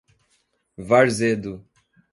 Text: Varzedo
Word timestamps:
Varzedo 0.87 1.63